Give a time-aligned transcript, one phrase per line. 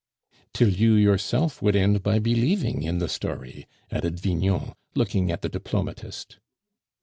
[0.51, 5.49] "Till you yourself would end by believing in the story," added Vignon, looking at the
[5.49, 6.39] diplomatist.